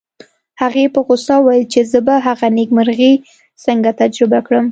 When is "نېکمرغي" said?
2.57-3.13